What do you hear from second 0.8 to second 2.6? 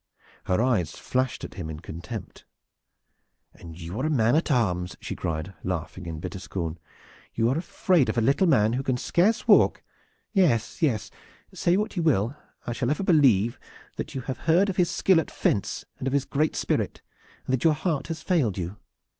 flashed at him in contempt.